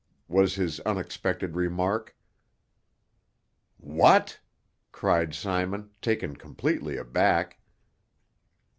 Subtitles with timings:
[0.27, 2.17] was his unexpected remark.
[3.77, 4.39] "What?"
[4.91, 7.59] cried Simon, taken completely aback.